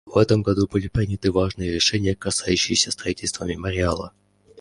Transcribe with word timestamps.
В 0.07 0.17
этом 0.17 0.41
году 0.41 0.67
были 0.67 0.87
приняты 0.87 1.31
важные 1.31 1.71
решения, 1.75 2.15
касающиеся 2.15 2.89
строительства 2.89 3.45
мемориала. 3.45 4.13